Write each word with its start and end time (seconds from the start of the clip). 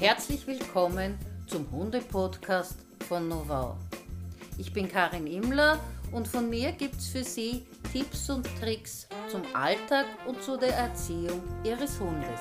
Herzlich 0.00 0.46
willkommen 0.46 1.18
zum 1.46 1.70
Hunde-Podcast 1.70 2.86
von 3.06 3.28
Novau. 3.28 3.76
Ich 4.56 4.72
bin 4.72 4.88
Karin 4.88 5.26
Immler 5.26 5.78
und 6.10 6.26
von 6.26 6.48
mir 6.48 6.72
gibt 6.72 6.94
es 6.96 7.08
für 7.08 7.22
Sie 7.22 7.66
Tipps 7.92 8.30
und 8.30 8.48
Tricks 8.58 9.06
zum 9.28 9.42
Alltag 9.54 10.06
und 10.26 10.42
zu 10.42 10.56
der 10.56 10.74
Erziehung 10.74 11.42
Ihres 11.64 12.00
Hundes. 12.00 12.40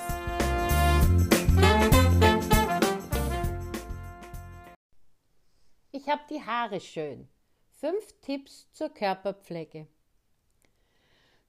Ich 5.91 6.07
habe 6.07 6.21
die 6.29 6.41
Haare 6.41 6.79
schön. 6.79 7.27
Fünf 7.73 8.21
Tipps 8.21 8.71
zur 8.71 8.87
Körperpflege. 8.87 9.85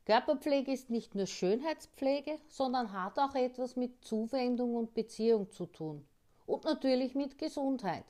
Körperpflege 0.06 0.72
ist 0.72 0.90
nicht 0.90 1.14
nur 1.14 1.26
Schönheitspflege, 1.26 2.38
sondern 2.48 2.92
hat 2.92 3.18
auch 3.18 3.34
etwas 3.34 3.76
mit 3.76 4.02
Zuwendung 4.04 4.74
und 4.74 4.94
Beziehung 4.94 5.50
zu 5.50 5.66
tun. 5.66 6.06
Und 6.46 6.64
natürlich 6.64 7.14
mit 7.14 7.38
Gesundheit. 7.38 8.04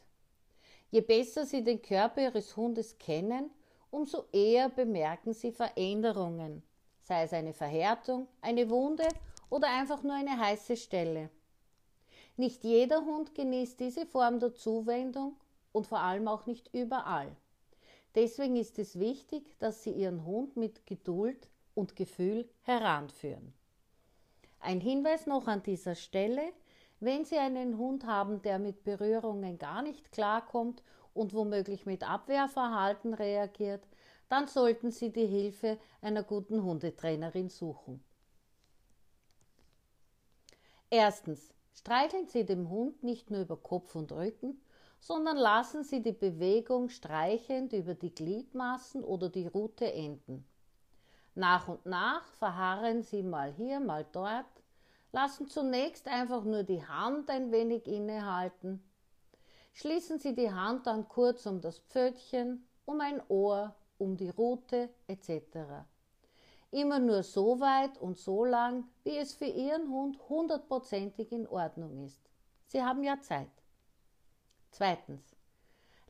Je 0.90 1.00
besser 1.00 1.44
Sie 1.44 1.62
den 1.62 1.82
Körper 1.82 2.22
Ihres 2.22 2.56
Hundes 2.56 2.98
kennen, 2.98 3.50
umso 3.90 4.24
eher 4.32 4.68
bemerken 4.68 5.32
Sie 5.32 5.52
Veränderungen, 5.52 6.62
sei 7.02 7.24
es 7.24 7.32
eine 7.32 7.52
Verhärtung, 7.52 8.28
eine 8.40 8.70
Wunde 8.70 9.06
oder 9.50 9.68
einfach 9.68 10.02
nur 10.02 10.14
eine 10.14 10.38
heiße 10.38 10.76
Stelle. 10.76 11.28
Nicht 12.36 12.64
jeder 12.64 13.04
Hund 13.04 13.34
genießt 13.34 13.78
diese 13.78 14.06
Form 14.06 14.40
der 14.40 14.54
Zuwendung 14.54 15.36
und 15.72 15.86
vor 15.86 16.00
allem 16.00 16.28
auch 16.28 16.46
nicht 16.46 16.72
überall. 16.72 17.36
Deswegen 18.14 18.56
ist 18.56 18.78
es 18.78 18.98
wichtig, 18.98 19.58
dass 19.58 19.82
Sie 19.82 19.92
Ihren 19.92 20.24
Hund 20.24 20.56
mit 20.56 20.86
Geduld 20.86 21.48
und 21.80 21.96
Gefühl 21.96 22.48
heranführen. 22.62 23.52
Ein 24.60 24.80
Hinweis 24.80 25.26
noch 25.26 25.46
an 25.46 25.62
dieser 25.62 25.94
Stelle, 25.94 26.52
wenn 27.00 27.24
Sie 27.24 27.38
einen 27.38 27.78
Hund 27.78 28.04
haben, 28.04 28.42
der 28.42 28.58
mit 28.58 28.84
Berührungen 28.84 29.58
gar 29.58 29.82
nicht 29.82 30.12
klarkommt 30.12 30.82
und 31.14 31.32
womöglich 31.32 31.86
mit 31.86 32.08
Abwehrverhalten 32.08 33.14
reagiert, 33.14 33.82
dann 34.28 34.46
sollten 34.46 34.90
Sie 34.90 35.10
die 35.10 35.26
Hilfe 35.26 35.78
einer 36.02 36.22
guten 36.22 36.62
Hundetrainerin 36.62 37.48
suchen. 37.48 38.04
Erstens. 40.90 41.54
Streicheln 41.72 42.26
Sie 42.26 42.44
dem 42.44 42.68
Hund 42.68 43.02
nicht 43.02 43.30
nur 43.30 43.40
über 43.40 43.56
Kopf 43.56 43.94
und 43.94 44.12
Rücken, 44.12 44.60
sondern 44.98 45.36
lassen 45.36 45.82
Sie 45.82 46.02
die 46.02 46.12
Bewegung 46.12 46.90
streichend 46.90 47.72
über 47.72 47.94
die 47.94 48.14
Gliedmaßen 48.14 49.02
oder 49.02 49.30
die 49.30 49.46
Rute 49.46 49.90
enden. 49.90 50.44
Nach 51.34 51.68
und 51.68 51.86
nach 51.86 52.26
verharren 52.34 53.02
Sie 53.02 53.22
mal 53.22 53.52
hier, 53.52 53.80
mal 53.80 54.04
dort, 54.12 54.46
lassen 55.12 55.48
zunächst 55.48 56.08
einfach 56.08 56.44
nur 56.44 56.62
die 56.62 56.86
Hand 56.86 57.30
ein 57.30 57.52
wenig 57.52 57.86
innehalten. 57.86 58.82
Schließen 59.72 60.18
Sie 60.18 60.34
die 60.34 60.52
Hand 60.52 60.86
dann 60.86 61.08
kurz 61.08 61.46
um 61.46 61.60
das 61.60 61.78
Pfötchen, 61.78 62.66
um 62.84 63.00
ein 63.00 63.22
Ohr, 63.28 63.74
um 63.98 64.16
die 64.16 64.30
Rute 64.30 64.90
etc. 65.06 65.84
Immer 66.72 66.98
nur 66.98 67.22
so 67.22 67.60
weit 67.60 67.98
und 67.98 68.18
so 68.18 68.44
lang, 68.44 68.84
wie 69.04 69.16
es 69.16 69.34
für 69.34 69.46
Ihren 69.46 69.90
Hund 69.90 70.18
hundertprozentig 70.28 71.32
in 71.32 71.46
Ordnung 71.46 72.04
ist. 72.04 72.20
Sie 72.66 72.82
haben 72.82 73.02
ja 73.02 73.20
Zeit. 73.20 73.50
Zweitens. 74.70 75.36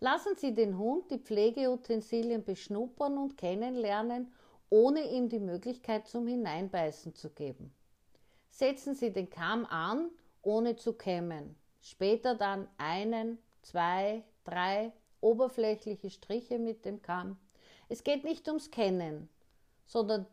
Lassen 0.00 0.34
Sie 0.36 0.54
den 0.54 0.78
Hund 0.78 1.10
die 1.10 1.18
Pflegeutensilien 1.18 2.42
beschnuppern 2.44 3.18
und 3.18 3.36
kennenlernen 3.36 4.32
ohne 4.70 5.10
ihm 5.10 5.28
die 5.28 5.40
Möglichkeit 5.40 6.06
zum 6.06 6.26
Hineinbeißen 6.26 7.14
zu 7.14 7.30
geben. 7.30 7.74
Setzen 8.48 8.94
Sie 8.94 9.12
den 9.12 9.28
Kamm 9.28 9.66
an, 9.66 10.10
ohne 10.42 10.76
zu 10.76 10.94
kämmen. 10.94 11.56
Später 11.80 12.34
dann 12.34 12.68
einen, 12.78 13.38
zwei, 13.62 14.24
drei 14.44 14.92
oberflächliche 15.20 16.10
Striche 16.10 16.58
mit 16.58 16.84
dem 16.84 17.02
Kamm. 17.02 17.38
Es 17.88 18.04
geht 18.04 18.24
nicht 18.24 18.46
ums 18.48 18.70
Kennen, 18.70 19.28
sondern 19.86 20.26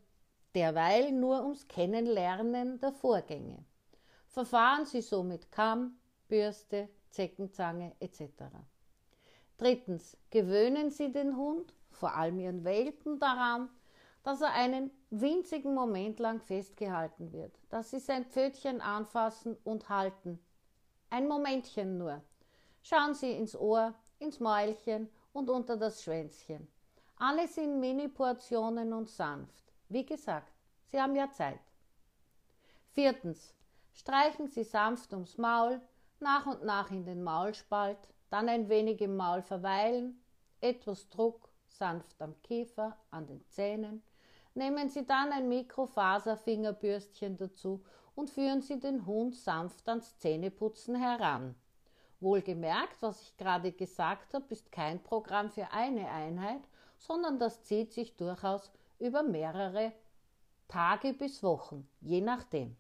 derweil 0.56 1.12
nur 1.12 1.44
ums 1.44 1.68
Kennenlernen 1.68 2.80
der 2.80 2.92
Vorgänge. 2.92 3.66
Verfahren 4.28 4.86
Sie 4.86 5.02
so 5.02 5.24
mit 5.24 5.52
Kamm, 5.52 5.98
Bürste, 6.28 6.90
Zeckenzange 7.10 7.96
etc. 8.00 8.22
Drittens, 9.58 10.18
gewöhnen 10.30 10.92
Sie 10.92 11.12
den 11.12 11.36
Hund, 11.36 11.74
vor 11.90 12.16
allem 12.16 12.40
Ihren 12.40 12.64
Welpen, 12.64 13.20
daran, 13.20 13.70
dass 14.28 14.42
er 14.42 14.52
einen 14.52 14.92
winzigen 15.10 15.74
Moment 15.74 16.20
lang 16.20 16.42
festgehalten 16.42 17.32
wird, 17.32 17.58
dass 17.70 17.92
sie 17.92 18.00
sein 18.00 18.26
Pfötchen 18.26 18.82
anfassen 18.82 19.56
und 19.64 19.88
halten. 19.88 20.38
Ein 21.10 21.30
Momentchen 21.30 21.98
nur. 21.98 22.22
Schauen 22.82 23.14
Sie 23.14 23.32
ins 23.32 23.56
Ohr, 23.56 23.94
ins 24.20 24.42
Mäulchen 24.42 25.10
und 25.32 25.50
unter 25.50 25.78
das 25.78 26.04
Schwänzchen. 26.04 26.68
Alles 27.16 27.56
in 27.56 27.80
Mini-Portionen 27.80 28.92
und 28.92 29.10
sanft. 29.10 29.64
Wie 29.88 30.06
gesagt, 30.06 30.52
Sie 30.92 31.00
haben 31.00 31.16
ja 31.16 31.32
Zeit. 31.32 31.62
Viertens. 32.92 33.56
Streichen 33.94 34.50
Sie 34.50 34.66
sanft 34.66 35.14
ums 35.14 35.38
Maul, 35.38 35.80
nach 36.20 36.46
und 36.48 36.66
nach 36.66 36.92
in 36.92 37.06
den 37.06 37.24
Maulspalt, 37.24 38.10
dann 38.30 38.50
ein 38.50 38.68
wenig 38.68 39.00
im 39.00 39.16
Maul 39.16 39.42
verweilen, 39.42 40.22
etwas 40.60 41.08
Druck, 41.08 41.48
sanft 41.70 42.22
am 42.22 42.36
Kiefer, 42.42 42.98
an 43.10 43.26
den 43.26 43.48
Zähnen, 43.48 44.04
Nehmen 44.58 44.90
Sie 44.90 45.06
dann 45.06 45.32
ein 45.32 45.50
Mikrofaserfingerbürstchen 45.50 47.38
dazu 47.38 47.84
und 48.16 48.32
führen 48.32 48.64
Sie 48.64 48.80
den 48.80 49.06
Hund 49.06 49.36
sanft 49.36 49.88
ans 49.88 50.18
Zähneputzen 50.18 50.96
heran. 50.96 51.54
Wohlgemerkt, 52.22 53.00
was 53.04 53.22
ich 53.22 53.38
gerade 53.38 53.72
gesagt 53.72 54.34
habe, 54.34 54.48
ist 54.50 54.72
kein 54.72 55.04
Programm 55.04 55.52
für 55.52 55.70
eine 55.70 56.10
Einheit, 56.10 56.68
sondern 56.98 57.38
das 57.38 57.66
zieht 57.66 57.94
sich 57.94 58.16
durchaus 58.16 58.72
über 58.98 59.22
mehrere 59.22 59.94
Tage 60.68 61.14
bis 61.14 61.44
Wochen, 61.44 61.88
je 62.02 62.22
nachdem. 62.22 62.76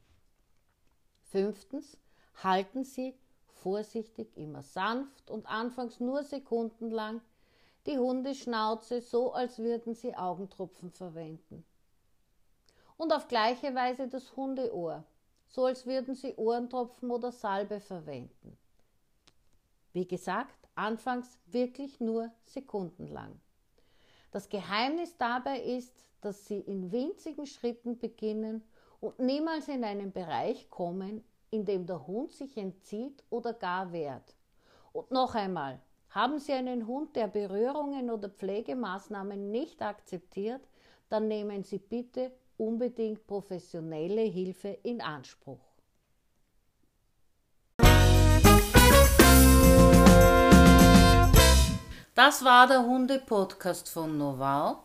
Fünftens, 1.25 1.95
halten 2.41 2.85
Sie 2.85 3.13
vorsichtig 3.49 4.35
immer 4.35 4.63
sanft 4.63 5.29
und 5.29 5.45
anfangs 5.45 5.99
nur 5.99 6.23
sekundenlang 6.23 7.21
die 7.87 7.97
Hundeschnauze 7.97 9.01
so, 9.01 9.33
als 9.33 9.59
würden 9.59 9.95
sie 9.95 10.15
Augentropfen 10.15 10.91
verwenden. 10.91 11.65
Und 12.97 13.13
auf 13.13 13.27
gleiche 13.27 13.73
Weise 13.73 14.07
das 14.07 14.35
Hundeohr, 14.35 15.03
so 15.47 15.65
als 15.65 15.85
würden 15.85 16.13
sie 16.13 16.35
Ohrentropfen 16.35 17.09
oder 17.09 17.31
Salbe 17.31 17.79
verwenden. 17.79 18.57
Wie 19.93 20.07
gesagt, 20.07 20.67
anfangs 20.75 21.39
wirklich 21.47 21.99
nur 21.99 22.31
sekundenlang. 22.43 23.39
Das 24.31 24.49
Geheimnis 24.49 25.15
dabei 25.17 25.61
ist, 25.61 26.05
dass 26.21 26.45
sie 26.45 26.59
in 26.59 26.91
winzigen 26.91 27.45
Schritten 27.45 27.97
beginnen 27.97 28.63
und 28.99 29.17
niemals 29.19 29.69
in 29.69 29.83
einen 29.83 30.11
Bereich 30.11 30.69
kommen, 30.69 31.23
in 31.51 31.63
dem 31.63 31.85
der 31.85 32.05
Hund 32.05 32.33
sich 32.33 32.57
entzieht 32.57 33.23
oder 33.29 33.53
gar 33.53 33.93
wehrt. 33.93 34.35
Und 34.91 35.11
noch 35.11 35.35
einmal, 35.35 35.79
haben 36.17 36.39
Sie 36.39 36.51
einen 36.51 36.87
Hund, 36.87 37.15
der 37.15 37.27
Berührungen 37.27 38.09
oder 38.09 38.27
Pflegemaßnahmen 38.27 39.51
nicht 39.51 39.83
akzeptiert, 39.83 40.67
dann 41.09 41.27
nehmen 41.27 41.63
Sie 41.63 41.77
bitte 41.77 42.31
unbedingt 42.57 43.27
professionelle 43.27 44.23
Hilfe 44.23 44.79
in 44.81 44.99
Anspruch. 44.99 45.59
Das 52.15 52.43
war 52.43 52.65
der 52.65 52.83
Hunde-Podcast 52.83 53.87
von 53.87 54.17
Novau. 54.17 54.79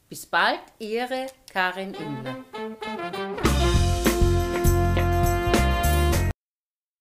Bis 0.08 0.24
bald, 0.24 0.60
Ihre 0.78 1.26
Karin 1.52 1.92
Imler. 1.92 2.36